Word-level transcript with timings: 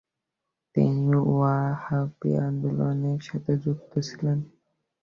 তিনি 0.75 0.95
ওয়াহাবী 1.29 2.31
আন্দোলন 2.47 2.99
এর 3.11 3.21
সাথে 3.27 3.51
যুক্ত 3.63 3.91
ছিলেন। 4.07 4.37